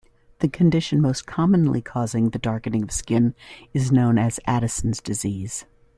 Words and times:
The 0.39 0.47
condition 0.49 0.99
most 0.99 1.27
commonly 1.27 1.79
causing 1.79 2.31
the 2.31 2.39
darkening 2.39 2.81
of 2.81 2.91
skin 2.91 3.35
is 3.71 3.91
known 3.91 4.17
as 4.17 4.39
Addison's 4.47 4.99
disease. 4.99 5.65